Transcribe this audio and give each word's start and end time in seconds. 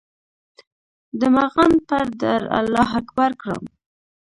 د 1.19 1.21
مغان 1.35 1.73
پر 1.89 2.05
در 2.21 2.41
الله 2.57 2.87
اکبر 2.99 3.31
کړم 3.41 3.63